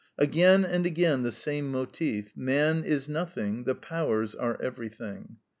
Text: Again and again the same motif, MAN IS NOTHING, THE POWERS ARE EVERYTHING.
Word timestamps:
Again 0.17 0.65
and 0.65 0.83
again 0.87 1.21
the 1.21 1.31
same 1.31 1.71
motif, 1.71 2.35
MAN 2.35 2.83
IS 2.83 3.07
NOTHING, 3.07 3.65
THE 3.65 3.75
POWERS 3.75 4.33
ARE 4.33 4.59
EVERYTHING. 4.59 5.37